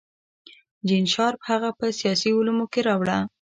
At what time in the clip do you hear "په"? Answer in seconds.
1.79-1.85